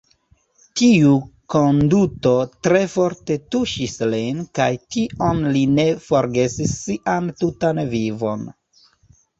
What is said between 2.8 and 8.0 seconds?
forte tuŝis lin kaj tion li ne forgesis sian tutan